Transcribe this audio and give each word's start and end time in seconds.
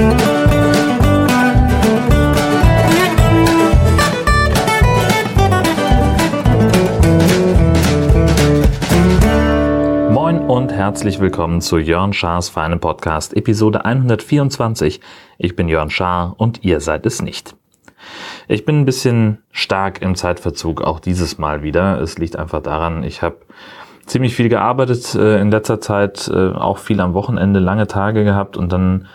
Moin 0.00 0.12
und 10.38 10.72
herzlich 10.72 11.20
willkommen 11.20 11.60
zu 11.60 11.76
Jörn 11.76 12.14
Schars 12.14 12.48
Feinen 12.48 12.80
Podcast, 12.80 13.36
Episode 13.36 13.84
124. 13.84 15.02
Ich 15.36 15.54
bin 15.54 15.68
Jörn 15.68 15.90
Schaar 15.90 16.34
und 16.38 16.64
ihr 16.64 16.80
seid 16.80 17.04
es 17.04 17.20
nicht. 17.20 17.54
Ich 18.48 18.64
bin 18.64 18.80
ein 18.80 18.86
bisschen 18.86 19.42
stark 19.52 20.00
im 20.00 20.14
Zeitverzug, 20.14 20.80
auch 20.80 21.00
dieses 21.00 21.36
Mal 21.36 21.62
wieder. 21.62 22.00
Es 22.00 22.16
liegt 22.16 22.36
einfach 22.36 22.62
daran, 22.62 23.04
ich 23.04 23.20
habe 23.20 23.36
ziemlich 24.06 24.34
viel 24.34 24.48
gearbeitet 24.48 25.14
äh, 25.14 25.40
in 25.40 25.50
letzter 25.50 25.80
Zeit, 25.80 26.28
äh, 26.28 26.52
auch 26.52 26.78
viel 26.78 27.00
am 27.00 27.14
Wochenende, 27.14 27.60
lange 27.60 27.86
Tage 27.86 28.24
gehabt 28.24 28.56
und 28.56 28.72
dann 28.72 29.06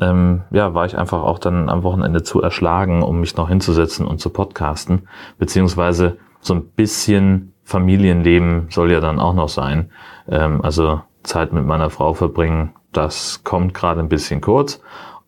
ähm, 0.00 0.42
ja, 0.50 0.74
war 0.74 0.86
ich 0.86 0.96
einfach 0.96 1.22
auch 1.22 1.38
dann 1.38 1.68
am 1.68 1.82
Wochenende 1.82 2.22
zu 2.22 2.40
erschlagen, 2.40 3.02
um 3.02 3.20
mich 3.20 3.36
noch 3.36 3.48
hinzusetzen 3.48 4.06
und 4.06 4.20
zu 4.20 4.30
podcasten, 4.30 5.08
beziehungsweise 5.38 6.16
so 6.40 6.54
ein 6.54 6.64
bisschen 6.64 7.52
Familienleben 7.64 8.66
soll 8.70 8.90
ja 8.92 9.00
dann 9.00 9.20
auch 9.20 9.34
noch 9.34 9.48
sein. 9.48 9.90
Ähm, 10.28 10.62
also 10.62 11.00
Zeit 11.22 11.52
mit 11.52 11.64
meiner 11.64 11.90
Frau 11.90 12.14
verbringen, 12.14 12.72
das 12.92 13.44
kommt 13.44 13.74
gerade 13.74 14.00
ein 14.00 14.08
bisschen 14.08 14.40
kurz 14.40 14.80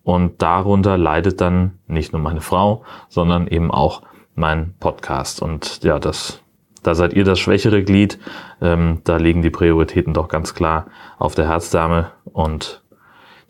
und 0.03 0.43
darunter 0.43 0.99
leidet 0.99 1.41
dann 1.41 1.79
nicht 1.87 2.13
nur 2.13 2.21
meine 2.21 2.43
Frau, 2.43 2.85
sondern 3.09 3.47
eben 3.47 3.71
auch 3.71 4.03
mein 4.35 4.75
Podcast. 4.79 5.41
Und 5.41 5.83
ja, 5.83 5.99
das, 5.99 6.41
da 6.83 6.95
seid 6.95 7.15
ihr 7.15 7.25
das 7.25 7.39
schwächere 7.39 7.83
Glied. 7.83 8.19
Ähm, 8.61 9.01
da 9.05 9.17
liegen 9.17 9.43
die 9.43 9.51
Prioritäten 9.51 10.13
doch 10.13 10.29
ganz 10.29 10.55
klar 10.55 10.87
auf 11.19 11.35
der 11.35 11.49
Herzdame 11.49 12.11
und 12.25 12.83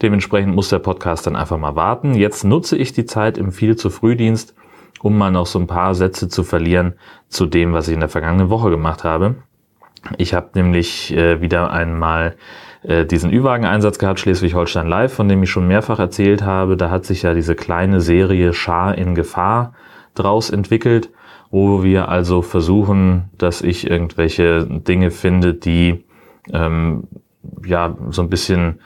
dementsprechend 0.02 0.54
muss 0.54 0.68
der 0.68 0.78
Podcast 0.78 1.26
dann 1.26 1.36
einfach 1.36 1.58
mal 1.58 1.76
warten. 1.76 2.14
Jetzt 2.14 2.44
nutze 2.44 2.76
ich 2.76 2.92
die 2.92 3.06
Zeit 3.06 3.38
im 3.38 3.52
viel 3.52 3.76
zu 3.76 3.90
Frühdienst, 3.90 4.54
um 5.02 5.18
mal 5.18 5.30
noch 5.30 5.46
so 5.46 5.58
ein 5.58 5.66
paar 5.66 5.94
Sätze 5.94 6.28
zu 6.28 6.44
verlieren 6.44 6.94
zu 7.28 7.46
dem, 7.46 7.72
was 7.72 7.88
ich 7.88 7.94
in 7.94 8.00
der 8.00 8.08
vergangenen 8.08 8.50
Woche 8.50 8.70
gemacht 8.70 9.04
habe. 9.04 9.36
Ich 10.18 10.34
habe 10.34 10.50
nämlich 10.54 11.14
äh, 11.14 11.40
wieder 11.40 11.70
einmal 11.70 12.36
äh, 12.82 13.06
diesen 13.06 13.32
Ü-Wagen-Einsatz 13.32 13.98
gehabt, 13.98 14.20
Schleswig-Holstein 14.20 14.86
Live, 14.86 15.14
von 15.14 15.28
dem 15.28 15.42
ich 15.42 15.50
schon 15.50 15.66
mehrfach 15.66 15.98
erzählt 15.98 16.42
habe. 16.42 16.76
Da 16.76 16.90
hat 16.90 17.04
sich 17.06 17.22
ja 17.22 17.34
diese 17.34 17.54
kleine 17.54 18.00
Serie 18.00 18.52
Schar 18.52 18.96
in 18.96 19.14
Gefahr 19.14 19.74
draus 20.14 20.50
entwickelt, 20.50 21.10
wo 21.50 21.82
wir 21.82 22.08
also 22.08 22.42
versuchen, 22.42 23.30
dass 23.38 23.62
ich 23.62 23.88
irgendwelche 23.88 24.66
Dinge 24.66 25.10
finde, 25.10 25.54
die 25.54 26.04
ähm, 26.52 27.04
ja 27.64 27.96
so 28.10 28.22
ein 28.22 28.28
bisschen 28.28 28.80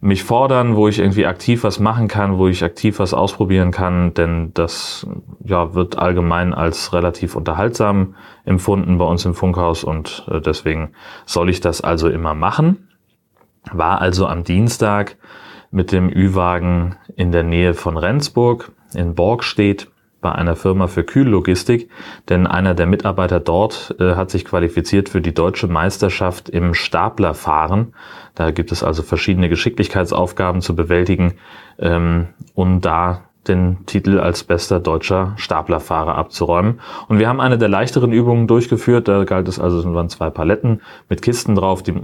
mich 0.00 0.24
fordern, 0.24 0.76
wo 0.76 0.88
ich 0.88 0.98
irgendwie 0.98 1.26
aktiv 1.26 1.64
was 1.64 1.80
machen 1.80 2.08
kann, 2.08 2.38
wo 2.38 2.48
ich 2.48 2.62
aktiv 2.62 2.98
was 2.98 3.14
ausprobieren 3.14 3.70
kann, 3.70 4.14
denn 4.14 4.52
das 4.54 5.06
ja, 5.42 5.74
wird 5.74 5.98
allgemein 5.98 6.52
als 6.52 6.92
relativ 6.92 7.34
unterhaltsam 7.34 8.14
empfunden 8.44 8.98
bei 8.98 9.04
uns 9.04 9.24
im 9.24 9.34
Funkhaus 9.34 9.84
und 9.84 10.26
äh, 10.30 10.40
deswegen 10.40 10.92
soll 11.24 11.48
ich 11.48 11.60
das 11.60 11.80
also 11.80 12.08
immer 12.08 12.34
machen. 12.34 12.88
War 13.72 14.00
also 14.00 14.26
am 14.26 14.44
Dienstag 14.44 15.16
mit 15.70 15.92
dem 15.92 16.08
Ü-Wagen 16.08 16.96
in 17.16 17.32
der 17.32 17.42
Nähe 17.42 17.74
von 17.74 17.96
Rendsburg 17.96 18.72
in 18.94 19.14
Borgstedt 19.14 19.88
bei 20.26 20.32
einer 20.32 20.56
Firma 20.56 20.88
für 20.88 21.04
Kühllogistik, 21.04 21.88
denn 22.28 22.48
einer 22.48 22.74
der 22.74 22.86
Mitarbeiter 22.86 23.38
dort 23.38 23.94
äh, 24.00 24.16
hat 24.16 24.28
sich 24.28 24.44
qualifiziert 24.44 25.08
für 25.08 25.20
die 25.20 25.32
deutsche 25.32 25.68
Meisterschaft 25.68 26.48
im 26.48 26.74
Staplerfahren. 26.74 27.94
Da 28.34 28.50
gibt 28.50 28.72
es 28.72 28.82
also 28.82 29.04
verschiedene 29.04 29.48
Geschicklichkeitsaufgaben 29.48 30.62
zu 30.62 30.74
bewältigen, 30.74 31.34
ähm, 31.78 32.26
um 32.56 32.80
da 32.80 33.22
den 33.46 33.86
Titel 33.86 34.18
als 34.18 34.42
bester 34.42 34.80
deutscher 34.80 35.34
Staplerfahrer 35.36 36.16
abzuräumen. 36.16 36.80
Und 37.06 37.20
wir 37.20 37.28
haben 37.28 37.40
eine 37.40 37.56
der 37.56 37.68
leichteren 37.68 38.10
Übungen 38.10 38.48
durchgeführt. 38.48 39.06
Da 39.06 39.22
galt 39.22 39.46
es 39.46 39.60
also, 39.60 39.78
es 39.78 39.84
waren 39.86 40.08
zwei 40.08 40.28
Paletten 40.28 40.80
mit 41.08 41.22
Kisten 41.22 41.54
drauf, 41.54 41.84
die 41.84 41.94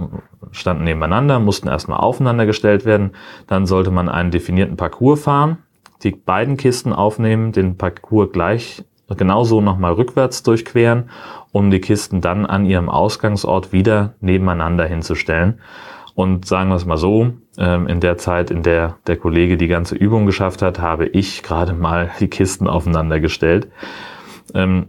standen 0.51 0.85
nebeneinander, 0.85 1.39
mussten 1.39 1.67
erstmal 1.67 1.99
aufeinander 1.99 2.45
gestellt 2.45 2.85
werden. 2.85 3.11
Dann 3.47 3.65
sollte 3.65 3.91
man 3.91 4.07
einen 4.07 4.31
definierten 4.31 4.77
Parcours 4.77 5.23
fahren, 5.23 5.57
die 6.03 6.11
beiden 6.11 6.57
Kisten 6.57 6.93
aufnehmen, 6.93 7.51
den 7.51 7.77
Parcours 7.77 8.31
gleich 8.31 8.83
genauso 9.17 9.61
nochmal 9.61 9.93
rückwärts 9.93 10.43
durchqueren, 10.43 11.09
um 11.51 11.69
die 11.69 11.81
Kisten 11.81 12.21
dann 12.21 12.45
an 12.45 12.65
ihrem 12.65 12.89
Ausgangsort 12.89 13.71
wieder 13.71 14.13
nebeneinander 14.21 14.85
hinzustellen. 14.85 15.59
Und 16.15 16.45
sagen 16.45 16.69
wir 16.69 16.75
es 16.75 16.85
mal 16.85 16.97
so, 16.97 17.33
ähm, 17.57 17.87
in 17.87 17.99
der 17.99 18.17
Zeit, 18.17 18.51
in 18.51 18.63
der 18.63 18.97
der 19.07 19.17
Kollege 19.17 19.57
die 19.57 19.67
ganze 19.67 19.95
Übung 19.95 20.25
geschafft 20.25 20.61
hat, 20.61 20.79
habe 20.79 21.07
ich 21.07 21.43
gerade 21.43 21.73
mal 21.73 22.11
die 22.19 22.27
Kisten 22.27 22.67
aufeinander 22.67 23.19
gestellt. 23.19 23.67
Ähm, 24.53 24.87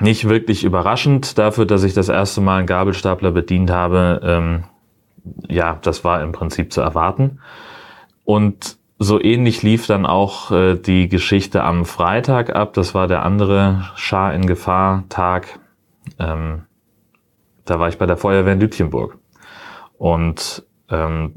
nicht 0.00 0.28
wirklich 0.28 0.64
überraschend 0.64 1.38
dafür, 1.38 1.64
dass 1.64 1.84
ich 1.84 1.94
das 1.94 2.08
erste 2.08 2.40
Mal 2.40 2.58
einen 2.58 2.66
Gabelstapler 2.66 3.30
bedient 3.30 3.70
habe. 3.70 4.20
Ähm, 4.24 4.64
ja, 5.48 5.78
das 5.82 6.04
war 6.04 6.22
im 6.22 6.32
Prinzip 6.32 6.72
zu 6.72 6.80
erwarten. 6.80 7.40
Und 8.24 8.78
so 8.98 9.20
ähnlich 9.20 9.62
lief 9.62 9.86
dann 9.86 10.06
auch 10.06 10.50
äh, 10.50 10.74
die 10.74 11.08
Geschichte 11.08 11.62
am 11.62 11.84
Freitag 11.84 12.54
ab. 12.54 12.74
Das 12.74 12.94
war 12.94 13.06
der 13.06 13.24
andere 13.24 13.88
Schar 13.94 14.34
in 14.34 14.46
Gefahr 14.46 15.04
Tag. 15.08 15.60
Ähm, 16.18 16.64
da 17.64 17.78
war 17.78 17.88
ich 17.88 17.98
bei 17.98 18.06
der 18.06 18.16
Feuerwehr 18.16 18.54
in 18.54 18.60
Lütchenburg. 18.60 19.18
Und 19.98 20.64
ähm, 20.90 21.34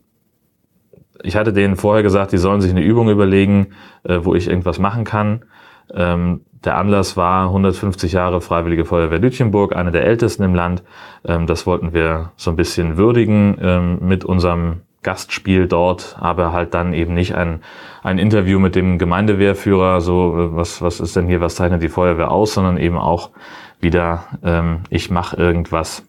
ich 1.24 1.36
hatte 1.36 1.54
denen 1.54 1.76
vorher 1.76 2.04
gesagt, 2.04 2.32
die 2.32 2.38
sollen 2.38 2.62
sich 2.62 2.72
eine 2.72 2.82
Übung 2.82 3.10
überlegen, 3.10 3.68
äh, 4.04 4.20
wo 4.22 4.34
ich 4.34 4.48
irgendwas 4.48 4.80
machen 4.80 5.04
kann. 5.04 5.46
Ähm, 5.94 6.42
der 6.64 6.78
Anlass 6.78 7.18
war 7.18 7.48
150 7.48 8.14
Jahre 8.14 8.42
Freiwillige 8.42 8.86
Feuerwehr 8.86 9.20
Lütchenburg, 9.20 9.76
eine 9.76 9.92
der 9.92 10.06
ältesten 10.06 10.44
im 10.44 10.56
Land. 10.56 10.84
Ähm, 11.26 11.48
das 11.48 11.68
wollten 11.68 11.94
wir 11.94 12.32
so 12.38 12.50
ein 12.50 12.56
bisschen 12.56 12.98
würdigen 12.98 13.58
ähm, 13.62 14.00
mit 14.02 14.26
unserem 14.26 14.82
Gastspiel 15.04 15.68
dort, 15.68 16.18
aber 16.20 16.54
halt 16.54 16.74
dann 16.74 16.94
eben 16.94 17.14
nicht 17.14 17.34
ein, 17.36 17.62
ein 18.04 18.20
Interview 18.20 18.60
mit 18.60 18.76
dem 18.76 19.00
Gemeindewehrführer, 19.00 20.02
so 20.02 20.38
äh, 20.38 20.56
was, 20.56 20.82
was 20.82 21.00
ist 21.00 21.16
denn 21.16 21.28
hier, 21.28 21.42
was 21.42 21.56
zeichnet 21.56 21.82
die 21.82 21.90
Feuerwehr 21.90 22.32
aus, 22.32 22.54
sondern 22.54 22.78
eben 22.78 22.98
auch 22.98 23.32
wieder, 23.80 24.26
ähm, 24.44 24.82
ich 24.90 25.10
mache 25.10 25.38
irgendwas 25.38 26.04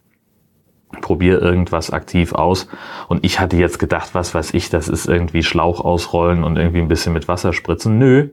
probiere 1.01 1.39
irgendwas 1.41 1.91
aktiv 1.91 2.35
aus. 2.35 2.69
Und 3.09 3.25
ich 3.25 3.41
hatte 3.41 3.57
jetzt 3.57 3.79
gedacht, 3.79 4.11
was 4.13 4.35
weiß 4.35 4.53
ich, 4.53 4.69
das 4.69 4.89
ist 4.89 5.07
irgendwie 5.07 5.43
Schlauch 5.43 5.81
ausrollen 5.81 6.45
und 6.45 6.59
irgendwie 6.59 6.81
ein 6.81 6.89
bisschen 6.89 7.15
mit 7.15 7.29
Wasser 7.29 7.55
spritzen. 7.55 7.99
Nö, 7.99 8.29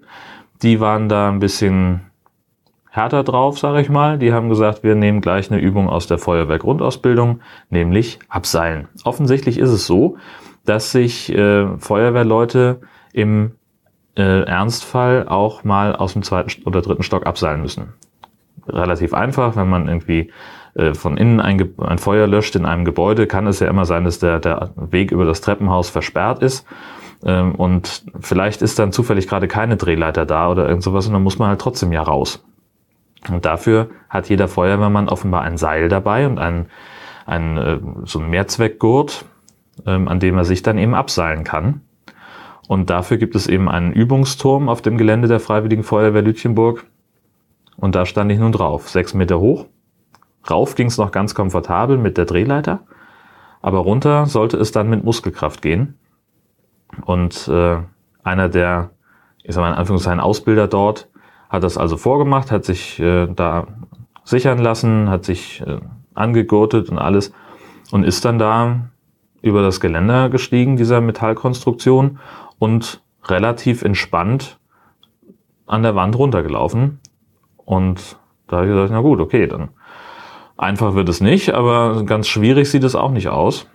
die 0.62 0.82
waren 0.82 1.08
da 1.08 1.30
ein 1.30 1.40
bisschen 1.40 2.09
härter 2.90 3.24
drauf, 3.24 3.60
sage 3.60 3.82
ich 3.82 3.90
mal. 3.90 4.18
Die 4.18 4.34
haben 4.34 4.50
gesagt, 4.50 4.84
wir 4.84 4.96
nehmen 4.96 5.22
gleich 5.22 5.52
eine 5.52 5.62
Übung 5.62 5.90
aus 5.90 6.08
der 6.08 6.18
Feuerwehrgrundausbildung, 6.18 7.42
nämlich 7.70 8.20
Abseilen. 8.30 8.88
Offensichtlich 9.04 9.58
ist 9.60 9.70
es 9.70 9.86
so, 9.86 10.18
dass 10.66 10.92
sich 10.92 11.34
äh, 11.34 11.78
Feuerwehrleute 11.78 12.82
im 13.14 13.52
äh, 14.18 14.44
Ernstfall 14.44 15.28
auch 15.28 15.64
mal 15.64 15.96
aus 15.96 16.14
dem 16.14 16.24
zweiten 16.24 16.64
oder 16.64 16.82
dritten 16.82 17.04
Stock 17.04 17.26
abseilen 17.26 17.62
müssen. 17.62 17.94
Relativ 18.68 19.14
einfach, 19.14 19.56
wenn 19.56 19.70
man 19.70 19.88
irgendwie 19.88 20.32
äh, 20.76 20.94
von 20.94 21.18
innen 21.18 21.40
ein, 21.40 21.74
ein, 21.78 21.98
Feuer 21.98 22.28
löscht 22.28 22.56
in 22.56 22.66
einem 22.66 22.86
Gebäude, 22.86 23.28
kann 23.28 23.48
es 23.48 23.60
ja 23.60 23.68
immer 23.68 23.86
sein, 23.86 24.04
dass 24.04 24.20
der, 24.20 24.40
der 24.40 24.72
Weg 24.76 25.12
über 25.12 25.26
das 25.26 25.42
Treppenhaus 25.42 25.90
versperrt 25.90 26.44
ist. 26.44 26.66
Ähm, 27.24 27.56
und 27.56 28.04
vielleicht 28.20 28.62
ist 28.62 28.80
dann 28.80 28.92
zufällig 28.92 29.28
gerade 29.28 29.48
keine 29.48 29.78
Drehleiter 29.78 30.26
da 30.26 30.50
oder 30.50 30.68
irgend 30.68 30.84
sowas 30.84 31.08
und 31.08 31.14
dann 31.14 31.24
muss 31.24 31.40
man 31.40 31.50
halt 31.50 31.62
trotzdem 31.62 31.92
ja 31.92 32.02
raus. 32.02 32.44
Und 33.28 33.46
dafür 33.46 33.90
hat 34.10 34.30
jeder 34.30 34.48
Feuerwehrmann 34.48 35.10
offenbar 35.10 35.42
ein 35.42 35.58
Seil 35.58 35.90
dabei 35.90 36.26
und 36.26 36.40
ein, 36.40 36.68
ein, 37.26 37.58
äh, 37.58 37.80
so 38.06 38.20
ein 38.20 38.30
Mehrzweckgurt, 38.30 39.26
ähm, 39.86 40.08
an 40.08 40.20
dem 40.20 40.38
er 40.38 40.46
sich 40.46 40.62
dann 40.62 40.78
eben 40.78 40.96
abseilen 40.96 41.44
kann. 41.44 41.82
Und 42.68 42.90
dafür 42.90 43.18
gibt 43.18 43.36
es 43.36 43.48
eben 43.48 43.68
einen 43.68 43.92
Übungsturm 43.92 44.70
auf 44.70 44.82
dem 44.82 44.98
Gelände 44.98 45.28
der 45.28 45.40
Freiwilligen 45.40 45.84
Feuerwehr 45.84 46.22
Lütchenburg. 46.22 46.86
Und 47.78 47.96
da 47.96 48.06
stand 48.06 48.32
ich 48.32 48.40
nun 48.40 48.52
drauf, 48.52 48.90
sechs 48.90 49.14
Meter 49.14 49.40
hoch 49.40 49.66
Rauf 50.50 50.76
ging 50.76 50.88
es 50.88 50.98
noch 50.98 51.12
ganz 51.12 51.36
komfortabel 51.36 51.98
mit 51.98 52.18
der 52.18 52.26
Drehleiter, 52.26 52.82
aber 53.62 53.80
runter 53.80 54.26
sollte 54.26 54.58
es 54.58 54.72
dann 54.72 54.90
mit 54.90 55.04
Muskelkraft 55.04 55.62
gehen. 55.62 55.98
Und 57.06 57.48
äh, 57.48 57.78
einer 58.24 58.50
der, 58.50 58.92
ich 59.44 59.54
sag 59.54 59.62
mal 59.62 59.70
in 59.70 59.78
Anführungszeichen, 59.78 60.20
Ausbilder 60.20 60.68
dort 60.68 61.09
hat 61.50 61.64
das 61.64 61.78
also 61.78 61.98
vorgemacht, 61.98 62.52
hat 62.52 62.66
sich 62.66 63.00
äh, 63.00 63.28
da 63.28 63.68
sichern 64.24 64.60
lassen, 64.60 65.10
hat 65.10 65.26
sich 65.26 65.62
äh, 65.62 65.80
angegurtet 66.14 66.90
und 66.90 67.00
alles 67.00 67.34
und 67.92 68.04
ist 68.04 68.24
dann 68.26 68.40
da 68.40 68.90
über 69.42 69.62
das 69.62 69.80
Geländer 69.80 70.30
gestiegen, 70.30 70.78
dieser 70.78 71.02
Metallkonstruktion 71.02 72.20
und 72.60 73.02
relativ 73.26 73.84
entspannt 73.84 74.60
an 75.66 75.84
der 75.84 75.96
Wand 75.96 76.18
runtergelaufen. 76.18 77.00
Und 77.58 78.18
da 78.48 78.58
habe 78.58 78.68
ich 78.68 78.74
gesagt, 78.74 78.92
na 78.92 79.02
gut, 79.02 79.20
okay, 79.20 79.48
dann 79.48 79.70
Einfach 80.60 80.94
wird 80.94 81.08
es 81.08 81.22
nicht, 81.22 81.54
aber 81.54 82.04
ganz 82.04 82.28
schwierig 82.28 82.70
sieht 82.70 82.84
es 82.84 82.94
auch 82.94 83.12
nicht 83.12 83.30
aus. 83.30 83.66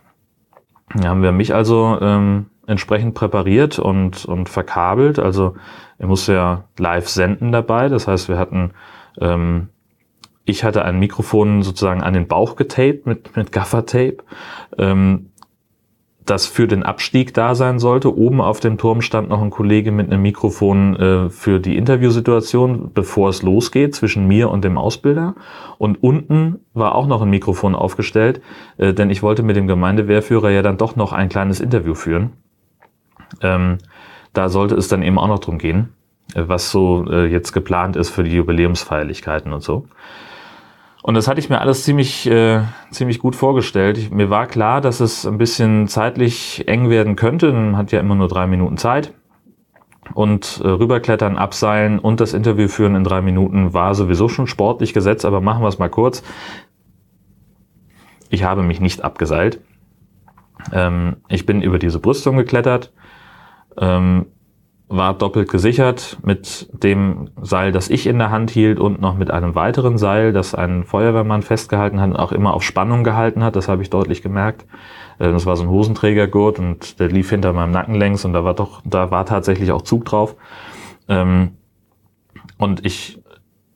haben 1.03 1.23
wir 1.23 1.33
mich 1.33 1.55
also 1.55 1.97
ähm, 1.99 2.51
entsprechend 2.67 3.15
präpariert 3.15 3.79
und, 3.79 4.25
und 4.25 4.49
verkabelt. 4.49 5.19
Also 5.19 5.55
er 5.99 6.07
musste 6.07 6.35
ja 6.35 6.65
live 6.79 7.09
senden 7.09 7.53
dabei. 7.53 7.89
Das 7.89 8.09
heißt, 8.09 8.29
wir 8.29 8.39
hatten, 8.39 8.73
ähm, 9.21 9.69
ich 10.45 10.65
hatte 10.65 10.85
ein 10.85 10.99
Mikrofon 10.99 11.63
sozusagen 11.63 12.03
an 12.03 12.15
den 12.15 12.29
Bauch 12.29 12.57
getaped 12.57 13.07
mit, 13.07 13.37
mit 13.37 13.53
Gaffer-Tape. 13.53 14.19
Ähm, 14.79 15.31
das 16.25 16.47
für 16.47 16.67
den 16.67 16.83
Abstieg 16.83 17.35
da 17.35 17.55
sein 17.55 17.79
sollte. 17.79 18.17
Oben 18.17 18.41
auf 18.41 18.61
dem 18.61 18.79
Turm 18.79 19.03
stand 19.03 19.29
noch 19.29 19.43
ein 19.43 19.51
Kollege 19.51 19.93
mit 19.93 20.11
einem 20.11 20.23
Mikrofon 20.23 20.97
äh, 20.97 21.31
für 21.31 21.61
die 21.61 21.77
Interviewsituation, 21.77 22.93
bevor 22.95 23.29
es 23.29 23.43
losgeht, 23.43 23.95
zwischen 23.95 24.27
mir 24.27 24.51
und 24.51 24.65
dem 24.65 24.79
Ausbilder. 24.79 25.35
Und 25.77 26.03
unten 26.03 26.61
war 26.73 26.95
auch 26.95 27.07
noch 27.07 27.21
ein 27.23 27.31
Mikrofon 27.31 27.75
aufgestellt, 27.75 28.41
äh, 28.79 28.95
denn 28.95 29.11
ich 29.11 29.23
wollte 29.23 29.43
mit 29.43 29.57
dem 29.57 29.67
Gemeindewehrführer 29.67 30.51
ja 30.51 30.63
dann 30.63 30.79
doch 30.79 30.97
noch 30.97 31.13
ein 31.13 31.29
kleines 31.29 31.61
Interview 31.61 31.95
führen. 31.95 32.33
Ähm, 33.41 33.79
da 34.33 34.49
sollte 34.49 34.75
es 34.75 34.89
dann 34.89 35.03
eben 35.03 35.19
auch 35.19 35.29
noch 35.29 35.39
drum 35.39 35.59
gehen, 35.59 35.93
was 36.35 36.71
so 36.71 37.07
äh, 37.09 37.27
jetzt 37.27 37.53
geplant 37.53 37.97
ist 37.97 38.11
für 38.11 38.25
die 38.25 38.35
Jubiläumsfeierlichkeiten 38.35 39.53
und 39.53 39.63
so. 39.63 39.87
Und 41.03 41.15
das 41.15 41.29
hatte 41.29 41.39
ich 41.39 41.51
mir 41.51 41.61
alles 41.61 41.85
ziemlich, 41.85 42.27
äh, 42.31 42.63
ziemlich 42.91 43.19
gut 43.19 43.37
vorgestellt. 43.37 43.99
Ich, 43.99 44.11
mir 44.11 44.31
war 44.31 44.47
klar, 44.47 44.81
dass 44.81 45.01
es 45.01 45.27
ein 45.27 45.37
bisschen 45.37 45.87
zeitlich 45.87 46.67
eng 46.67 46.89
werden 46.89 47.15
könnte. 47.15 47.53
Man 47.53 47.77
hat 47.77 47.93
ja 47.93 48.01
immer 48.01 48.15
nur 48.15 48.27
drei 48.27 48.47
Minuten 48.47 48.79
Zeit. 48.79 49.13
Und 50.15 50.63
äh, 50.65 50.69
rüberklettern, 50.69 51.37
abseilen 51.37 51.99
und 51.99 52.21
das 52.21 52.33
Interview 52.33 52.69
führen 52.69 52.95
in 52.95 53.05
drei 53.05 53.21
Minuten 53.21 53.75
war 53.75 53.95
sowieso 53.95 54.29
schon 54.29 54.47
sportlich 54.47 54.95
gesetzt, 54.95 55.27
aber 55.27 55.43
machen 55.43 55.63
wir 55.63 55.69
es 55.69 55.79
mal 55.79 55.91
kurz. 55.91 56.23
Ich 58.31 58.45
habe 58.45 58.63
mich 58.63 58.81
nicht 58.81 59.05
abgeseilt. 59.05 59.61
Ähm, 60.73 61.17
ich 61.29 61.45
bin 61.45 61.61
über 61.61 61.79
diese 61.79 62.01
Brüstung 62.01 62.39
geklettert. 62.39 62.93
Ähm, 63.79 64.27
war 64.89 65.15
doppelt 65.15 65.51
gesichert 65.51 66.19
mit 66.23 66.69
dem 66.73 67.31
Seil, 67.41 67.73
das 67.73 67.89
ich 67.89 68.07
in 68.07 68.19
der 68.19 68.31
Hand 68.31 68.51
hielt 68.51 68.79
und 68.79 69.01
noch 69.01 69.17
mit 69.17 69.31
einem 69.31 69.55
weiteren 69.55 69.97
Seil, 69.97 70.33
das 70.33 70.55
ein 70.55 70.85
Feuerwehrmann 70.85 71.43
festgehalten 71.43 72.01
hat 72.01 72.11
und 72.11 72.17
auch 72.17 72.33
immer 72.33 72.55
auf 72.55 72.63
Spannung 72.63 73.03
gehalten 73.03 73.43
hat. 73.43 73.57
Das 73.57 73.69
habe 73.69 73.83
ich 73.83 73.91
deutlich 73.91 74.23
gemerkt. 74.23 74.67
Äh, 75.19 75.33
das 75.33 75.47
war 75.47 75.57
so 75.57 75.65
ein 75.65 75.71
Hosenträgergurt 75.71 76.59
und 76.59 77.01
der 77.01 77.09
lief 77.09 77.31
hinter 77.31 77.53
meinem 77.53 77.73
Nacken 77.73 77.95
längs 77.95 78.25
und 78.25 78.35
da 78.35 78.45
war 78.45 78.55
doch, 78.55 78.83
da 78.85 79.11
war 79.11 79.27
tatsächlich 79.27 79.73
auch 79.73 79.83
Zug 79.83 80.05
drauf. 80.05 80.37
Ähm, 81.09 81.53
und 82.59 82.85
ich, 82.85 83.21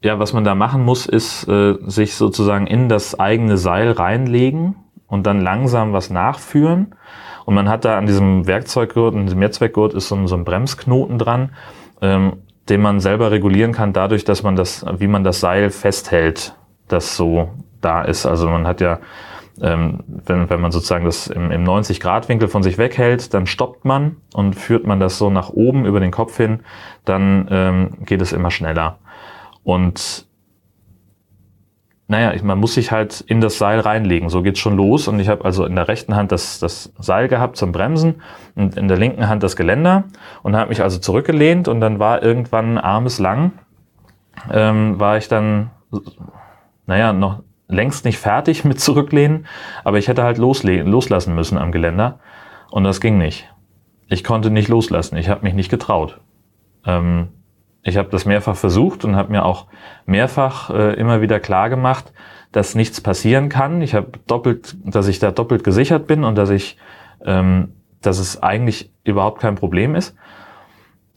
ja, 0.05 0.19
was 0.19 0.33
man 0.33 0.45
da 0.45 0.55
machen 0.55 0.85
muss, 0.85 1.07
ist 1.07 1.49
äh, 1.49 1.75
sich 1.87 2.15
sozusagen 2.15 2.67
in 2.67 2.89
das 2.89 3.19
eigene 3.19 3.57
Seil 3.57 3.91
reinlegen 3.93 4.77
und 5.07 5.27
dann 5.27 5.41
langsam 5.41 5.93
was 5.93 6.11
nachführen 6.11 6.95
und 7.49 7.55
man 7.55 7.71
hat 7.71 7.87
da 7.87 7.97
an 7.97 8.05
diesem 8.05 8.47
Werkzeuggurt, 8.47 9.15
an 9.15 9.25
diesem 9.25 9.39
Mehrzweckgurt 9.39 9.95
ist 9.95 10.09
so 10.09 10.17
ein, 10.17 10.27
so 10.27 10.37
ein 10.37 10.45
Bremsknoten 10.45 11.19
dran, 11.19 11.53
ähm, 12.03 12.43
den 12.69 12.83
man 12.83 13.01
selber 13.01 13.31
regulieren 13.31 13.73
kann, 13.73 13.95
dadurch, 13.95 14.25
dass 14.25 14.43
man 14.43 14.55
das, 14.55 14.85
wie 14.99 15.07
man 15.07 15.25
das 15.25 15.41
Seil 15.41 15.71
festhält, 15.71 16.55
das 16.89 17.17
so 17.17 17.49
da 17.81 18.03
ist. 18.03 18.27
Also 18.27 18.51
man 18.51 18.67
hat 18.67 18.83
ja, 18.83 18.99
ähm, 19.63 20.01
wenn, 20.07 20.51
wenn 20.51 20.61
man 20.61 20.73
sozusagen 20.73 21.07
das 21.07 21.27
im, 21.29 21.51
im 21.51 21.65
90-Grad-Winkel 21.65 22.49
von 22.49 22.63
sich 22.63 22.77
weghält, 22.77 23.33
dann 23.33 23.47
stoppt 23.47 23.87
man 23.87 24.17
und 24.35 24.55
führt 24.55 24.87
man 24.87 25.01
das 25.01 25.17
so 25.17 25.31
nach 25.31 25.49
oben 25.49 25.87
über 25.87 26.01
den 26.01 26.11
Kopf 26.11 26.37
hin, 26.37 26.61
dann 27.07 27.49
ähm, 27.51 28.05
geht 28.05 28.21
es 28.21 28.35
immer 28.35 28.51
schneller. 28.51 28.99
Und 29.65 30.28
naja, 32.11 32.33
ich, 32.33 32.43
man 32.43 32.59
muss 32.59 32.73
sich 32.73 32.91
halt 32.91 33.21
in 33.21 33.43
das 33.43 33.59
Seil 33.59 33.81
reinlegen. 33.81 34.31
So 34.31 34.43
geht's 34.43 34.59
schon 34.59 34.77
los. 34.77 35.09
Und 35.09 35.21
ich 35.21 35.29
habe 35.29 35.45
also 35.45 35.67
in 35.67 35.77
der 35.77 35.89
rechten 35.89 36.17
Hand 36.17 36.33
das, 36.33 36.59
das 36.59 36.91
Seil 36.99 37.29
gehabt 37.29 37.59
zum 37.59 37.71
Bremsen 37.71 38.23
und 38.55 38.79
in 38.79 38.89
der 38.89 38.97
linken 38.97 39.29
Hand 39.29 39.43
das 39.43 39.57
Geländer 39.57 40.05
und 40.43 40.57
habe 40.57 40.71
mich 40.71 40.83
also 40.83 40.99
zurückgelehnt 40.99 41.69
und 41.69 41.81
dann 41.81 41.99
war 41.99 42.23
irgendwann 42.23 42.79
armes 42.79 43.19
lang, 43.19 43.53
ähm, 44.51 44.99
war 44.99 45.19
ich 45.19 45.29
dann, 45.29 45.71
naja, 46.87 47.13
noch 47.13 47.43
längst 47.69 48.07
nicht 48.07 48.19
fertig 48.19 48.65
mit 48.65 48.81
zurücklehnen, 48.81 49.47
aber 49.85 49.99
ich 49.99 50.09
hätte 50.09 50.23
halt 50.23 50.39
loslassen 50.39 51.35
müssen 51.35 51.59
am 51.59 51.73
Geländer 51.73 52.21
und 52.71 52.85
das 52.85 53.03
ging 53.03 53.19
nicht. 53.19 53.53
Ich 54.09 54.25
konnte 54.25 54.51
nicht 54.51 54.69
loslassen. 54.69 55.19
Ich 55.19 55.29
habe 55.29 55.43
mich 55.43 55.53
nicht 55.53 55.69
getraut. 55.69 56.19
Ähm, 56.87 57.29
ich 57.83 57.97
habe 57.97 58.09
das 58.11 58.25
mehrfach 58.25 58.57
versucht 58.57 59.05
und 59.05 59.17
habe 59.17 59.33
mir 59.33 59.45
auch 59.45 59.67
mehrfach 60.07 60.71
äh, 60.71 60.95
immer 60.95 61.21
wieder 61.21 61.41
klar 61.41 61.71
gemacht, 61.71 62.13
dass 62.53 62.75
nichts 62.75 63.01
passieren 63.01 63.49
kann. 63.49 63.83
Ich 63.83 63.95
habe 63.95 64.13
doppelt, 64.27 64.77
dass 64.85 65.09
ich 65.09 65.19
da 65.19 65.31
doppelt 65.31 65.65
gesichert 65.65 66.07
bin 66.07 66.25
und 66.25 66.37
dass 66.37 66.51
ich, 66.51 66.77
ähm, 67.25 67.75
dass 68.03 68.19
es 68.19 68.43
eigentlich 68.43 68.93
überhaupt 69.05 69.41
kein 69.41 69.55
Problem 69.55 69.95
ist. 69.95 70.17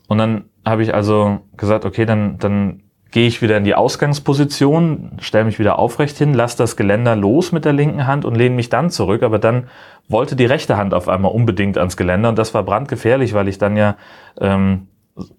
Und 0.08 0.18
dann 0.18 0.46
habe 0.66 0.84
ich 0.84 0.94
also 0.94 1.40
gesagt, 1.58 1.86
okay, 1.86 2.06
dann 2.06 2.38
dann 2.38 2.84
gehe 3.12 3.28
ich 3.28 3.42
wieder 3.42 3.58
in 3.58 3.66
die 3.66 3.76
Ausgangsposition, 3.76 5.18
stelle 5.20 5.44
mich 5.44 5.60
wieder 5.60 5.78
aufrecht 5.78 6.18
hin, 6.18 6.34
lasse 6.34 6.58
das 6.58 6.78
Geländer 6.78 7.16
los 7.16 7.52
mit 7.52 7.66
der 7.66 7.74
linken 7.74 8.08
Hand 8.08 8.24
und 8.24 8.36
lehne 8.36 8.56
mich 8.56 8.70
dann 8.70 8.90
zurück. 8.90 9.22
Aber 9.24 9.38
dann 9.38 9.68
wollte 10.08 10.36
die 10.36 10.46
rechte 10.46 10.78
Hand 10.78 10.94
auf 10.94 11.10
einmal 11.10 11.32
unbedingt 11.32 11.78
ans 11.78 11.98
Geländer 11.98 12.30
und 12.30 12.38
das 12.38 12.54
war 12.54 12.64
brandgefährlich, 12.64 13.34
weil 13.34 13.50
ich 13.50 13.58
dann 13.58 13.76
ja 13.76 13.98
ähm, 14.40 14.88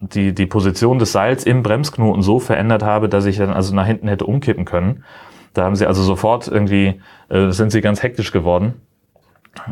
die, 0.00 0.34
die 0.34 0.46
Position 0.46 0.98
des 0.98 1.12
Seils 1.12 1.44
im 1.44 1.62
Bremsknoten 1.62 2.22
so 2.22 2.38
verändert 2.38 2.82
habe, 2.82 3.08
dass 3.08 3.26
ich 3.26 3.36
dann 3.36 3.50
also 3.50 3.74
nach 3.74 3.86
hinten 3.86 4.08
hätte 4.08 4.26
umkippen 4.26 4.64
können. 4.64 5.04
Da 5.54 5.64
haben 5.64 5.76
sie 5.76 5.86
also 5.86 6.02
sofort 6.02 6.48
irgendwie, 6.48 7.00
äh, 7.28 7.50
sind 7.50 7.70
sie 7.70 7.80
ganz 7.80 8.02
hektisch 8.02 8.32
geworden. 8.32 8.74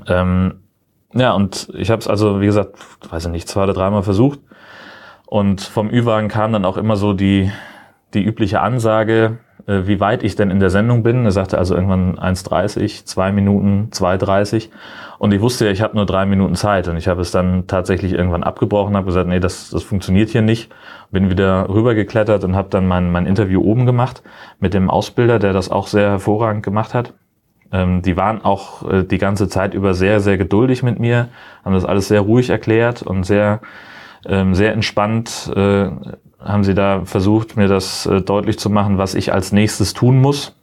Ähm, 0.07 0.61
ja, 1.15 1.33
und 1.33 1.71
ich 1.75 1.91
habe 1.91 2.01
es 2.01 2.09
also, 2.09 2.41
wie 2.41 2.47
gesagt, 2.47 2.77
weiß 3.11 3.27
ich 3.27 3.33
nicht, 3.33 3.49
zwei 3.49 3.65
oder 3.65 3.73
dreimal 3.73 4.03
versucht. 4.03 4.41
Und 5.27 5.61
vom 5.61 5.91
Ü-Wagen 5.91 6.29
kam 6.29 6.53
dann 6.53 6.65
auch 6.65 6.77
immer 6.77 6.97
so 6.97 7.12
die, 7.12 7.51
die 8.15 8.23
übliche 8.23 8.61
Ansage, 8.61 9.39
wie 9.67 10.01
weit 10.01 10.23
ich 10.23 10.37
denn 10.37 10.51
in 10.51 10.61
der 10.61 10.71
Sendung 10.71 11.03
bin. 11.03 11.25
Er 11.25 11.33
sagte 11.33 11.59
also 11.59 11.75
irgendwann 11.75 12.19
1,30, 12.19 13.05
2 13.05 13.33
Minuten, 13.33 13.89
2,30. 13.93 14.69
Und 15.19 15.33
ich 15.33 15.41
wusste 15.41 15.67
ja, 15.67 15.71
ich 15.71 15.83
habe 15.83 15.97
nur 15.97 16.07
drei 16.07 16.25
Minuten 16.25 16.55
Zeit. 16.55 16.89
Und 16.89 16.97
ich 16.97 17.07
habe 17.07 17.21
es 17.21 17.31
dann 17.31 17.67
tatsächlich 17.67 18.15
irgendwann 18.15 18.43
abgebrochen, 18.43 18.97
habe 18.97 19.07
gesagt, 19.07 19.29
nee, 19.29 19.41
das, 19.41 19.71
das 19.71 19.83
funktioniert 19.83 20.31
hier 20.31 20.43
nicht. 20.43 20.73
Bin 21.11 21.29
wieder 21.29 21.69
rübergeklettert 21.69 22.43
und 22.45 22.57
habe 22.57 22.71
dann 22.71 22.87
mein, 22.87 23.12
mein 23.12 23.27
Interview 23.27 23.61
oben 23.62 23.85
gemacht 23.85 24.23
mit 24.61 24.73
dem 24.73 24.89
Ausbilder, 24.89 25.39
der 25.39 25.53
das 25.53 25.71
auch 25.71 25.89
sehr 25.89 26.11
hervorragend 26.11 26.62
gemacht 26.62 26.95
hat. 26.95 27.12
Ähm, 27.73 28.03
die 28.03 28.17
waren 28.17 28.43
auch 28.43 28.91
äh, 28.91 29.05
die 29.05 29.19
ganze 29.19 29.49
Zeit 29.49 29.75
über 29.75 29.95
sehr, 29.95 30.21
sehr 30.21 30.39
geduldig 30.39 30.83
mit 30.83 30.99
mir, 30.99 31.29
haben 31.65 31.75
das 31.75 31.85
alles 31.85 32.09
sehr 32.09 32.23
ruhig 32.23 32.51
erklärt 32.51 33.03
und 33.03 33.25
sehr, 33.25 33.61
ähm, 34.27 34.55
sehr 34.55 34.73
entspannt 34.73 35.53
äh, 35.55 35.91
haben 36.42 36.64
sie 36.64 36.75
da 36.75 37.04
versucht, 37.04 37.56
mir 37.56 37.68
das 37.68 38.06
äh, 38.06 38.23
deutlich 38.23 38.59
zu 38.59 38.70
machen, 38.70 38.99
was 38.99 39.14
ich 39.14 39.32
als 39.32 39.52
nächstes 39.52 39.92
tun 39.92 40.20
muss. 40.20 40.56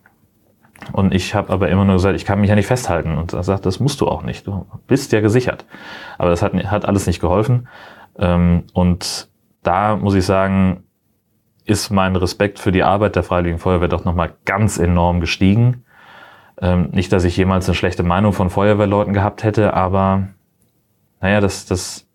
Und 0.92 1.14
ich 1.14 1.36
habe 1.36 1.52
aber 1.52 1.70
immer 1.70 1.86
nur 1.86 1.96
gesagt, 1.96 2.16
ich 2.16 2.26
kann 2.26 2.40
mich 2.40 2.50
ja 2.50 2.56
nicht 2.56 2.68
festhalten. 2.68 3.18
Und 3.18 3.34
er 3.34 3.44
sagt, 3.44 3.66
das 3.66 3.80
musst 3.80 4.02
du 4.02 4.08
auch 4.08 4.24
nicht. 4.24 4.46
Du 4.48 4.66
bist 4.88 5.12
ja 5.12 5.22
gesichert. 5.22 5.66
Aber 6.18 6.30
das 6.30 6.42
hat, 6.42 6.54
hat 6.54 6.86
alles 6.86 7.08
nicht 7.08 7.20
geholfen. 7.20 7.68
Ähm, 8.18 8.64
und 8.74 9.30
da 9.64 9.96
muss 9.96 10.16
ich 10.16 10.26
sagen, 10.26 10.84
ist 11.66 11.90
mein 11.90 12.16
Respekt 12.16 12.60
für 12.60 12.72
die 12.72 12.84
Arbeit 12.84 13.16
der 13.16 13.24
Freiwilligen 13.24 13.60
Feuerwehr 13.60 13.90
doch 13.90 14.06
nochmal 14.06 14.34
ganz 14.46 14.78
enorm 14.78 15.20
gestiegen. 15.20 15.84
Ähm, 16.60 16.90
nicht, 16.92 17.12
dass 17.12 17.24
ich 17.24 17.36
jemals 17.36 17.68
eine 17.68 17.76
schlechte 17.76 18.04
Meinung 18.04 18.34
von 18.34 18.50
Feuerwehrleuten 18.50 19.14
gehabt 19.14 19.44
hätte, 19.44 19.74
aber 19.74 20.30
naja, 21.22 21.42
das, 21.42 21.66
das, 21.66 22.08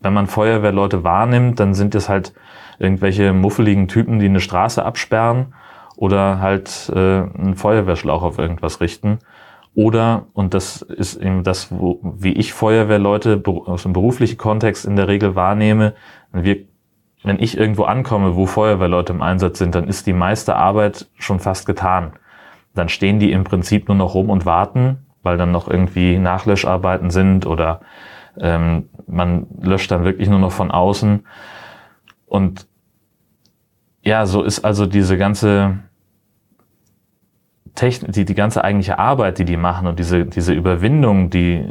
wenn 0.00 0.12
man 0.12 0.26
Feuerwehrleute 0.26 1.04
wahrnimmt, 1.04 1.60
dann 1.60 1.74
sind 1.74 1.94
es 1.94 2.08
halt 2.08 2.32
irgendwelche 2.80 3.32
muffeligen 3.32 3.86
Typen, 3.86 4.18
die 4.18 4.26
eine 4.26 4.40
Straße 4.40 4.84
absperren 4.84 5.54
oder 5.96 6.40
halt 6.40 6.90
äh, 6.94 6.98
einen 6.98 7.54
Feuerwehrschlauch 7.54 8.22
auf 8.22 8.38
irgendwas 8.38 8.80
richten. 8.80 9.18
Oder, 9.74 10.26
und 10.32 10.54
das 10.54 10.82
ist 10.82 11.16
eben 11.16 11.44
das, 11.44 11.70
wo, 11.70 12.00
wie 12.02 12.32
ich 12.32 12.52
Feuerwehrleute 12.52 13.40
aus 13.46 13.84
dem 13.84 13.92
beruflichen 13.92 14.36
Kontext 14.36 14.84
in 14.84 14.96
der 14.96 15.06
Regel 15.06 15.36
wahrnehme, 15.36 15.94
wir, 16.32 16.64
wenn 17.22 17.38
ich 17.38 17.56
irgendwo 17.56 17.84
ankomme, 17.84 18.34
wo 18.34 18.46
Feuerwehrleute 18.46 19.12
im 19.12 19.22
Einsatz 19.22 19.58
sind, 19.58 19.74
dann 19.74 19.86
ist 19.86 20.06
die 20.06 20.12
meiste 20.12 20.56
Arbeit 20.56 21.08
schon 21.18 21.38
fast 21.38 21.66
getan. 21.66 22.14
Dann 22.74 22.88
stehen 22.88 23.20
die 23.20 23.30
im 23.30 23.44
Prinzip 23.44 23.88
nur 23.88 23.96
noch 23.96 24.14
rum 24.14 24.30
und 24.30 24.46
warten, 24.46 25.06
weil 25.22 25.36
dann 25.36 25.52
noch 25.52 25.68
irgendwie 25.68 26.18
Nachlöscharbeiten 26.18 27.10
sind 27.10 27.46
oder 27.46 27.80
ähm, 28.38 28.88
man 29.06 29.46
löscht 29.60 29.90
dann 29.90 30.04
wirklich 30.04 30.28
nur 30.28 30.38
noch 30.38 30.52
von 30.52 30.70
außen. 30.70 31.26
Und 32.26 32.66
ja, 34.02 34.26
so 34.26 34.42
ist 34.42 34.64
also 34.64 34.86
diese 34.86 35.18
ganze 35.18 35.78
Technik, 37.74 38.12
die, 38.12 38.24
die 38.24 38.34
ganze 38.34 38.64
eigentliche 38.64 38.98
Arbeit, 38.98 39.38
die 39.38 39.44
die 39.44 39.56
machen 39.56 39.86
und 39.86 39.98
diese, 39.98 40.26
diese 40.26 40.52
Überwindung, 40.52 41.30
die 41.30 41.64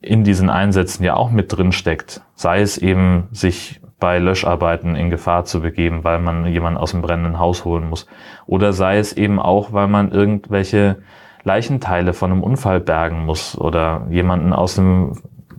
in 0.00 0.24
diesen 0.24 0.50
Einsätzen 0.50 1.04
ja 1.04 1.14
auch 1.14 1.30
mit 1.30 1.56
drin 1.56 1.72
steckt, 1.72 2.22
sei 2.34 2.60
es 2.60 2.78
eben 2.78 3.28
sich 3.32 3.80
bei 3.98 4.18
Löscharbeiten 4.18 4.96
in 4.96 5.10
Gefahr 5.10 5.44
zu 5.44 5.62
begeben, 5.62 6.04
weil 6.04 6.18
man 6.18 6.46
jemanden 6.46 6.78
aus 6.78 6.90
dem 6.90 7.02
brennenden 7.02 7.38
Haus 7.38 7.64
holen 7.64 7.88
muss, 7.88 8.06
oder 8.46 8.72
sei 8.72 8.98
es 8.98 9.12
eben 9.14 9.38
auch, 9.38 9.72
weil 9.72 9.88
man 9.88 10.12
irgendwelche 10.12 10.98
Leichenteile 11.42 12.12
von 12.12 12.32
einem 12.32 12.42
Unfall 12.42 12.80
bergen 12.80 13.24
muss 13.24 13.56
oder 13.56 14.06
jemanden 14.10 14.52
aus 14.52 14.78
einem 14.78 15.12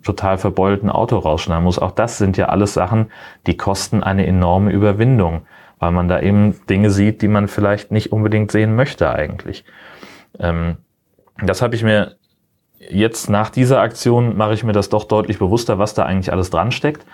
total 0.03 0.37
verbeulten 0.37 0.89
Auto 0.89 1.17
rausschneiden 1.17 1.63
muss. 1.63 1.79
Auch 1.79 1.91
das 1.91 2.17
sind 2.17 2.37
ja 2.37 2.47
alles 2.47 2.73
Sachen, 2.73 3.07
die 3.47 3.57
kosten 3.57 4.03
eine 4.03 4.25
enorme 4.27 4.71
Überwindung, 4.71 5.41
weil 5.79 5.91
man 5.91 6.07
da 6.07 6.19
eben 6.19 6.55
Dinge 6.67 6.89
sieht, 6.89 7.21
die 7.21 7.27
man 7.27 7.47
vielleicht 7.47 7.91
nicht 7.91 8.11
unbedingt 8.11 8.51
sehen 8.51 8.75
möchte 8.75 9.09
eigentlich. 9.09 9.65
Ähm, 10.39 10.77
das 11.43 11.61
habe 11.61 11.75
ich 11.75 11.83
mir 11.83 12.15
jetzt 12.79 13.29
nach 13.29 13.49
dieser 13.49 13.81
Aktion 13.81 14.37
mache 14.37 14.53
ich 14.53 14.63
mir 14.63 14.73
das 14.73 14.89
doch 14.89 15.05
deutlich 15.05 15.39
bewusster, 15.39 15.79
was 15.79 15.93
da 15.93 16.03
eigentlich 16.03 16.31
alles 16.31 16.49
dran 16.49 16.71
steckt. 16.71 17.05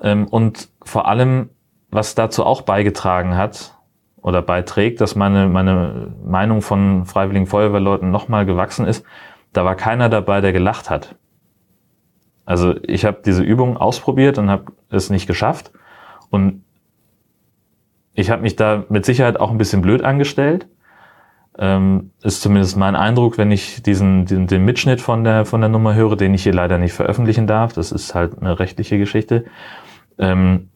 Ähm, 0.00 0.26
und 0.26 0.68
vor 0.82 1.06
allem, 1.06 1.50
was 1.90 2.14
dazu 2.14 2.44
auch 2.44 2.62
beigetragen 2.62 3.36
hat 3.36 3.76
oder 4.20 4.42
beiträgt, 4.42 5.00
dass 5.00 5.14
meine, 5.14 5.48
meine 5.48 6.14
Meinung 6.24 6.62
von 6.62 7.04
freiwilligen 7.04 7.46
Feuerwehrleuten 7.46 8.10
nochmal 8.10 8.46
gewachsen 8.46 8.86
ist, 8.86 9.04
da 9.52 9.64
war 9.64 9.74
keiner 9.74 10.08
dabei, 10.08 10.40
der 10.40 10.52
gelacht 10.52 10.88
hat. 10.88 11.16
Also 12.44 12.74
ich 12.82 13.04
habe 13.04 13.20
diese 13.24 13.42
Übung 13.42 13.76
ausprobiert 13.76 14.38
und 14.38 14.50
habe 14.50 14.72
es 14.88 15.10
nicht 15.10 15.26
geschafft. 15.26 15.72
Und 16.30 16.64
ich 18.14 18.30
habe 18.30 18.42
mich 18.42 18.56
da 18.56 18.84
mit 18.88 19.04
Sicherheit 19.04 19.40
auch 19.40 19.50
ein 19.50 19.58
bisschen 19.58 19.82
blöd 19.82 20.02
angestellt. 20.02 20.66
Ähm, 21.58 22.10
ist 22.22 22.40
zumindest 22.40 22.76
mein 22.76 22.96
Eindruck, 22.96 23.36
wenn 23.36 23.50
ich 23.50 23.82
diesen, 23.82 24.24
den, 24.24 24.46
den 24.46 24.64
Mitschnitt 24.64 25.00
von 25.00 25.22
der, 25.22 25.44
von 25.44 25.60
der 25.60 25.68
Nummer 25.68 25.94
höre, 25.94 26.16
den 26.16 26.32
ich 26.32 26.42
hier 26.42 26.54
leider 26.54 26.78
nicht 26.78 26.94
veröffentlichen 26.94 27.46
darf. 27.46 27.74
Das 27.74 27.92
ist 27.92 28.14
halt 28.14 28.40
eine 28.40 28.58
rechtliche 28.58 28.98
Geschichte. 28.98 29.44
Ähm, 30.18 30.70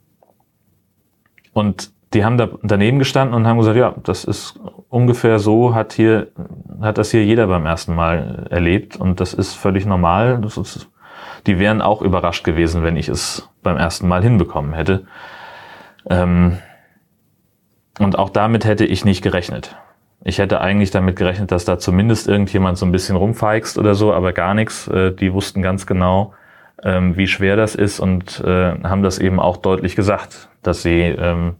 und 1.52 1.92
die 2.12 2.24
haben 2.24 2.36
da 2.38 2.48
daneben 2.62 2.98
gestanden 2.98 3.34
und 3.34 3.46
haben 3.46 3.58
gesagt, 3.58 3.76
ja, 3.76 3.94
das 4.02 4.24
ist 4.24 4.60
ungefähr 4.88 5.38
so, 5.38 5.74
hat 5.74 5.92
hier, 5.92 6.28
hat 6.80 6.98
das 6.98 7.10
hier 7.10 7.24
jeder 7.24 7.46
beim 7.46 7.66
ersten 7.66 7.94
Mal 7.94 8.46
erlebt 8.50 8.96
und 8.96 9.20
das 9.20 9.34
ist 9.34 9.54
völlig 9.54 9.86
normal. 9.86 10.42
Ist, 10.44 10.88
die 11.46 11.58
wären 11.58 11.80
auch 11.82 12.02
überrascht 12.02 12.44
gewesen, 12.44 12.82
wenn 12.82 12.96
ich 12.96 13.08
es 13.08 13.48
beim 13.62 13.76
ersten 13.76 14.08
Mal 14.08 14.22
hinbekommen 14.22 14.74
hätte. 14.74 15.06
Ähm, 16.08 16.58
und 17.98 18.18
auch 18.18 18.30
damit 18.30 18.64
hätte 18.64 18.84
ich 18.84 19.04
nicht 19.04 19.22
gerechnet. 19.22 19.76
Ich 20.24 20.38
hätte 20.38 20.60
eigentlich 20.60 20.90
damit 20.90 21.16
gerechnet, 21.16 21.52
dass 21.52 21.64
da 21.64 21.78
zumindest 21.78 22.26
irgendjemand 22.26 22.78
so 22.78 22.86
ein 22.86 22.92
bisschen 22.92 23.16
rumfeixt 23.16 23.78
oder 23.78 23.94
so, 23.94 24.12
aber 24.12 24.32
gar 24.32 24.54
nichts. 24.54 24.88
Äh, 24.88 25.12
die 25.12 25.32
wussten 25.32 25.62
ganz 25.62 25.86
genau, 25.86 26.34
ähm, 26.82 27.16
wie 27.16 27.26
schwer 27.26 27.56
das 27.56 27.74
ist 27.74 28.00
und 28.00 28.40
äh, 28.44 28.72
haben 28.82 29.02
das 29.02 29.18
eben 29.18 29.40
auch 29.40 29.56
deutlich 29.56 29.96
gesagt, 29.96 30.48
dass 30.62 30.82
sie, 30.82 31.00
ähm, 31.00 31.56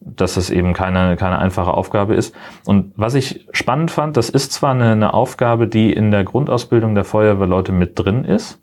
dass 0.00 0.36
es 0.36 0.50
eben 0.50 0.74
keine, 0.74 1.16
keine 1.16 1.38
einfache 1.38 1.72
Aufgabe 1.72 2.14
ist. 2.14 2.34
Und 2.66 2.92
was 2.96 3.14
ich 3.14 3.46
spannend 3.52 3.90
fand, 3.90 4.16
das 4.16 4.28
ist 4.28 4.52
zwar 4.52 4.72
eine, 4.72 4.92
eine 4.92 5.14
Aufgabe, 5.14 5.66
die 5.66 5.92
in 5.92 6.10
der 6.10 6.24
Grundausbildung 6.24 6.94
der 6.94 7.04
Feuerwehrleute 7.04 7.72
mit 7.72 7.98
drin 7.98 8.24
ist, 8.24 8.60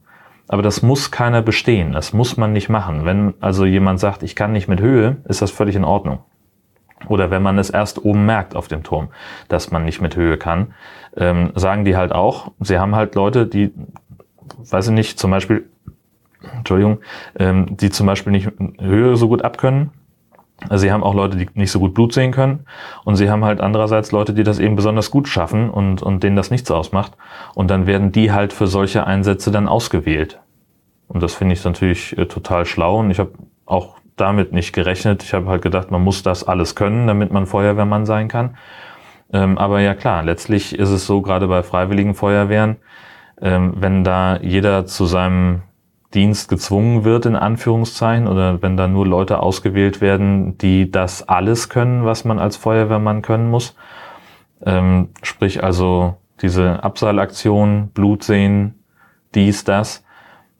aber 0.48 0.62
das 0.62 0.82
muss 0.82 1.12
keiner 1.12 1.41
bestehen. 1.41 1.94
Das 1.94 2.13
muss 2.13 2.38
man 2.38 2.53
nicht 2.53 2.70
machen. 2.70 3.06
Wenn 3.06 3.34
also 3.39 3.65
jemand 3.65 4.00
sagt, 4.00 4.22
ich 4.22 4.36
kann 4.36 4.51
nicht 4.51 4.68
mit 4.68 4.82
Höhe, 4.82 5.18
ist 5.27 5.41
das 5.41 5.50
völlig 5.50 5.75
in 5.75 5.86
Ordnung. 5.86 6.20
Oder 7.08 7.31
wenn 7.31 7.41
man 7.41 7.58
es 7.58 7.70
erst 7.70 8.03
oben 8.03 8.25
merkt 8.25 8.55
auf 8.55 8.67
dem 8.67 8.84
Turm, 8.84 9.10
dass 9.48 9.72
man 9.72 9.86
nicht 9.86 10.01
mit 10.01 10.15
Höhe 10.15 10.38
kann, 10.38 10.74
ähm, 11.17 11.51
sagen 11.55 11.86
die 11.86 11.96
halt 11.96 12.12
auch, 12.12 12.51
sie 12.60 12.79
haben 12.79 12.96
halt 12.96 13.15
Leute, 13.15 13.46
die, 13.48 13.72
weiß 14.58 14.88
ich 14.88 14.93
nicht, 14.93 15.20
zum 15.20 15.31
Beispiel, 15.31 15.70
Entschuldigung, 16.55 17.00
ähm, 17.38 17.77
die 17.77 17.89
zum 17.89 18.08
Beispiel 18.08 18.31
nicht 18.31 18.50
Höhe 18.79 19.15
so 19.15 19.27
gut 19.27 19.43
abkönnen. 19.43 19.91
Sie 20.70 20.91
haben 20.91 21.03
auch 21.03 21.15
Leute, 21.15 21.38
die 21.38 21.48
nicht 21.55 21.72
so 21.72 21.79
gut 21.79 21.96
Blut 21.96 22.13
sehen 22.13 22.31
können. 22.31 22.65
Und 23.03 23.15
sie 23.15 23.31
haben 23.31 23.43
halt 23.43 23.62
andererseits 23.62 24.12
Leute, 24.12 24.34
die 24.34 24.43
das 24.43 24.60
eben 24.60 24.75
besonders 24.75 25.10
gut 25.10 25.27
schaffen 25.27 25.72
und, 25.72 26.03
und 26.03 26.22
denen 26.22 26.36
das 26.36 26.51
nichts 26.51 26.70
ausmacht. 26.70 27.13
Und 27.55 27.72
dann 27.72 27.88
werden 27.88 28.12
die 28.12 28.31
halt 28.31 28.53
für 28.53 28.67
solche 28.67 29.08
Einsätze 29.08 29.50
dann 29.50 29.67
ausgewählt. 29.67 30.39
Und 31.08 31.24
das 31.24 31.34
finde 31.34 31.53
ich 31.53 31.63
natürlich 31.63 32.15
äh, 32.15 32.27
total 32.27 32.65
schlau. 32.65 33.00
Und 33.00 33.10
ich 33.10 33.17
habe 33.17 33.31
auch 33.65 33.98
damit 34.22 34.54
nicht 34.54 34.74
gerechnet. 34.74 35.24
Ich 35.24 35.34
habe 35.34 35.48
halt 35.48 35.62
gedacht, 35.62 35.92
man 35.92 36.04
muss 36.04 36.24
das 36.24 36.48
alles 36.48 36.75
können, 36.75 37.08
damit 37.08 37.32
man 37.32 37.48
Feuerwehrmann 37.48 38.06
sein 38.06 38.28
kann. 38.28 38.56
Ähm, 39.34 39.58
aber 39.58 39.82
ja 39.82 39.94
klar, 39.94 40.24
letztlich 40.24 40.78
ist 40.78 40.90
es 40.90 41.06
so, 41.06 41.22
gerade 41.22 41.48
bei 41.48 41.63
freiwilligen 41.63 42.16
Feuerwehren, 42.16 42.78
ähm, 43.42 43.74
wenn 43.78 44.04
da 44.04 44.38
jeder 44.38 44.86
zu 44.86 45.06
seinem 45.06 45.63
Dienst 46.13 46.50
gezwungen 46.50 47.06
wird, 47.06 47.25
in 47.25 47.36
Anführungszeichen, 47.36 48.28
oder 48.28 48.62
wenn 48.62 48.75
da 48.75 48.88
nur 48.88 49.08
Leute 49.08 49.40
ausgewählt 49.40 50.01
werden, 50.01 50.58
die 50.58 50.92
das 50.92 51.28
alles 51.28 51.70
können, 51.70 52.06
was 52.06 52.25
man 52.25 52.40
als 52.40 52.58
Feuerwehrmann 52.58 53.22
können 53.22 53.50
muss. 53.50 53.75
Ähm, 54.66 55.10
sprich 55.24 55.63
also 55.63 56.18
diese 56.42 56.84
Abseilaktion, 56.84 57.90
Blut 57.94 58.24
sehen, 58.24 58.84
dies, 59.34 59.63
das, 59.63 60.04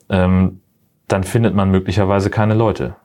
ähm, 0.10 0.62
dann 1.08 1.24
findet 1.26 1.54
man 1.54 1.70
möglicherweise 1.70 2.30
keine 2.30 2.54
Leute. 2.54 2.96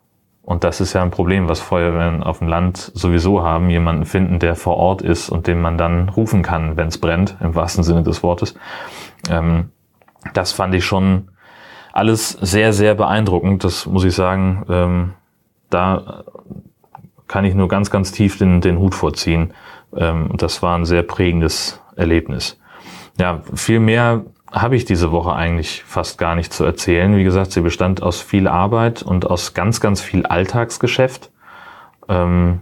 Und 0.47 0.63
das 0.63 0.81
ist 0.81 0.93
ja 0.93 1.03
ein 1.03 1.11
Problem, 1.11 1.49
was 1.49 1.59
Feuerwehren 1.59 2.23
auf 2.23 2.39
dem 2.39 2.47
Land 2.47 2.93
sowieso 2.95 3.43
haben. 3.43 3.69
Jemanden 3.69 4.05
finden, 4.05 4.39
der 4.39 4.55
vor 4.55 4.77
Ort 4.77 5.03
ist 5.03 5.29
und 5.29 5.49
den 5.49 5.61
man 5.61 5.77
dann 5.77 6.09
rufen 6.09 6.43
kann, 6.43 6.77
wenn 6.77 6.87
es 6.87 6.99
brennt, 6.99 7.37
im 7.41 7.57
wahrsten 7.57 7.83
Sinne 7.83 8.05
des 8.05 8.23
Wortes. 8.23 8.55
Ähm, 9.29 9.71
das 10.35 10.53
fand 10.53 10.73
ich 10.75 10.85
schon 10.85 11.33
alles 11.93 12.31
sehr, 12.31 12.73
sehr 12.73 12.95
beeindruckend. 12.95 13.65
Das 13.65 13.87
muss 13.87 14.05
ich 14.05 14.15
sagen. 14.15 14.65
Ähm, 14.69 15.13
da 15.69 16.23
kann 17.27 17.45
ich 17.45 17.57
nur 17.57 17.67
ganz, 17.67 17.91
ganz 17.91 18.13
tief 18.13 18.39
den, 18.39 18.61
den 18.61 18.79
Hut 18.79 18.95
vorziehen. 18.95 19.53
Ähm, 19.97 20.31
das 20.37 20.63
war 20.63 20.79
ein 20.79 20.85
sehr 20.85 21.03
prägendes 21.03 21.83
Erlebnis. 21.97 22.61
Ja, 23.19 23.41
viel 23.53 23.81
mehr 23.81 24.23
habe 24.53 24.77
ich 24.77 24.85
diese 24.85 25.11
Woche 25.11 25.35
eigentlich 25.35 25.83
fast 25.85 26.19
gar 26.19 26.35
nicht 26.35 26.53
zu 26.53 26.65
erzählen. 26.65 27.17
Wie 27.17 27.25
gesagt, 27.25 27.53
sie 27.53 27.61
bestand 27.61 28.03
aus 28.03 28.21
viel 28.21 28.49
Arbeit 28.49 29.03
und 29.03 29.29
aus 29.29 29.55
ganz, 29.55 29.81
ganz 29.81 30.01
viel 30.01 30.25
Alltagsgeschäft. 30.25 31.31
Ähm, 32.09 32.61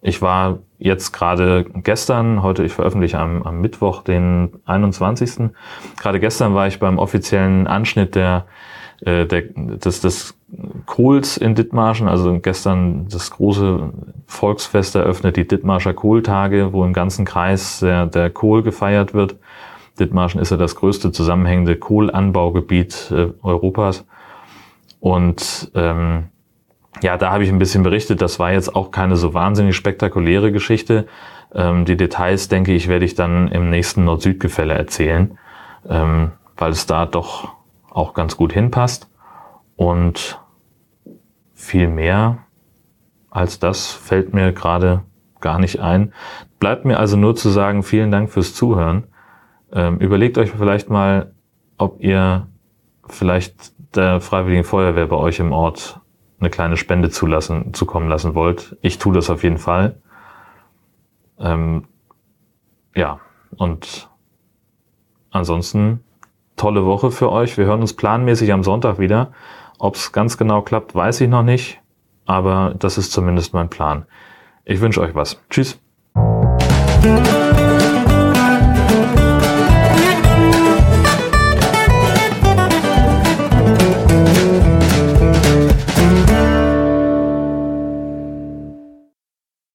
ich 0.00 0.20
war 0.20 0.58
jetzt 0.78 1.12
gerade 1.12 1.64
gestern, 1.64 2.42
heute 2.42 2.62
ich 2.62 2.72
veröffentliche 2.72 3.18
am, 3.18 3.42
am 3.42 3.60
Mittwoch, 3.60 4.02
den 4.02 4.50
21. 4.66 5.50
Gerade 5.98 6.20
gestern 6.20 6.54
war 6.54 6.66
ich 6.66 6.78
beim 6.78 6.98
offiziellen 6.98 7.66
Anschnitt 7.66 8.14
der, 8.14 8.44
äh, 9.00 9.24
der, 9.24 9.42
des, 9.42 10.00
des 10.00 10.38
Kohls 10.86 11.36
in 11.36 11.54
Dithmarschen, 11.54 12.08
also 12.08 12.38
gestern 12.38 13.08
das 13.08 13.30
große 13.30 13.92
Volksfest 14.26 14.94
eröffnet, 14.94 15.36
die 15.36 15.48
Dithmarscher 15.48 15.94
Kohltage, 15.94 16.72
wo 16.72 16.84
im 16.84 16.92
ganzen 16.92 17.24
Kreis 17.24 17.80
der, 17.80 18.06
der 18.06 18.30
Kohl 18.30 18.62
gefeiert 18.62 19.14
wird. 19.14 19.36
Dithmarschen 19.98 20.40
ist 20.40 20.50
ja 20.50 20.56
das 20.56 20.76
größte 20.76 21.12
zusammenhängende 21.12 21.76
Kohlanbaugebiet 21.76 23.12
äh, 23.12 23.28
Europas. 23.42 24.04
Und 25.00 25.70
ähm, 25.74 26.30
ja, 27.02 27.16
da 27.16 27.30
habe 27.30 27.44
ich 27.44 27.50
ein 27.50 27.58
bisschen 27.58 27.82
berichtet. 27.82 28.22
Das 28.22 28.38
war 28.38 28.52
jetzt 28.52 28.74
auch 28.74 28.90
keine 28.90 29.16
so 29.16 29.34
wahnsinnig 29.34 29.76
spektakuläre 29.76 30.52
Geschichte. 30.52 31.06
Ähm, 31.54 31.84
die 31.84 31.96
Details, 31.96 32.48
denke 32.48 32.72
ich, 32.72 32.88
werde 32.88 33.04
ich 33.04 33.14
dann 33.14 33.48
im 33.48 33.70
nächsten 33.70 34.04
Nord-Süd-Gefälle 34.04 34.74
erzählen, 34.74 35.38
ähm, 35.88 36.32
weil 36.56 36.70
es 36.72 36.86
da 36.86 37.06
doch 37.06 37.52
auch 37.90 38.14
ganz 38.14 38.36
gut 38.36 38.52
hinpasst. 38.52 39.08
Und 39.76 40.40
viel 41.54 41.88
mehr 41.88 42.38
als 43.30 43.58
das 43.58 43.90
fällt 43.90 44.32
mir 44.32 44.52
gerade 44.52 45.02
gar 45.40 45.58
nicht 45.58 45.80
ein. 45.80 46.12
Bleibt 46.60 46.84
mir 46.84 46.98
also 46.98 47.16
nur 47.16 47.34
zu 47.34 47.50
sagen, 47.50 47.82
vielen 47.82 48.10
Dank 48.10 48.30
fürs 48.30 48.54
Zuhören. 48.54 49.04
Ähm, 49.74 49.98
überlegt 49.98 50.38
euch 50.38 50.52
vielleicht 50.52 50.88
mal, 50.88 51.32
ob 51.76 52.00
ihr 52.00 52.46
vielleicht 53.08 53.74
der 53.96 54.20
Freiwilligen 54.20 54.64
Feuerwehr 54.64 55.06
bei 55.06 55.16
euch 55.16 55.40
im 55.40 55.52
Ort 55.52 56.00
eine 56.40 56.50
kleine 56.50 56.76
Spende 56.76 57.10
zulassen, 57.10 57.74
zukommen 57.74 58.08
lassen 58.08 58.34
wollt. 58.34 58.76
Ich 58.80 58.98
tue 58.98 59.14
das 59.14 59.30
auf 59.30 59.42
jeden 59.42 59.58
Fall. 59.58 59.96
Ähm, 61.38 61.86
ja, 62.94 63.20
und 63.56 64.08
ansonsten 65.30 66.04
tolle 66.56 66.84
Woche 66.86 67.10
für 67.10 67.30
euch. 67.32 67.58
Wir 67.58 67.66
hören 67.66 67.80
uns 67.80 67.94
planmäßig 67.94 68.52
am 68.52 68.62
Sonntag 68.62 68.98
wieder. 68.98 69.32
Ob 69.78 69.96
es 69.96 70.12
ganz 70.12 70.38
genau 70.38 70.62
klappt, 70.62 70.94
weiß 70.94 71.20
ich 71.20 71.28
noch 71.28 71.42
nicht, 71.42 71.80
aber 72.26 72.74
das 72.78 72.96
ist 72.96 73.12
zumindest 73.12 73.52
mein 73.54 73.68
Plan. 73.68 74.06
Ich 74.64 74.80
wünsche 74.80 75.00
euch 75.00 75.14
was. 75.14 75.40
Tschüss. 75.50 75.80